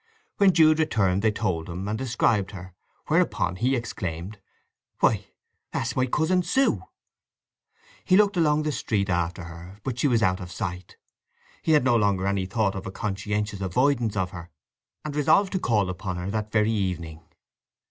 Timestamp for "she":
9.99-10.07